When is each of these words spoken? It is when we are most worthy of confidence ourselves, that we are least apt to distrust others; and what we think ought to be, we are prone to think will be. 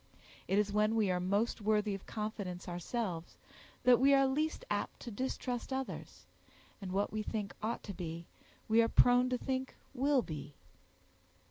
It 0.47 0.57
is 0.57 0.73
when 0.73 0.95
we 0.95 1.11
are 1.11 1.19
most 1.19 1.61
worthy 1.61 1.93
of 1.93 2.07
confidence 2.07 2.67
ourselves, 2.67 3.37
that 3.83 3.99
we 3.99 4.15
are 4.15 4.25
least 4.25 4.65
apt 4.67 4.99
to 5.01 5.11
distrust 5.11 5.71
others; 5.71 6.25
and 6.81 6.91
what 6.91 7.13
we 7.13 7.21
think 7.21 7.53
ought 7.61 7.83
to 7.83 7.93
be, 7.93 8.25
we 8.67 8.81
are 8.81 8.89
prone 8.89 9.29
to 9.29 9.37
think 9.37 9.75
will 9.93 10.23
be. 10.23 10.55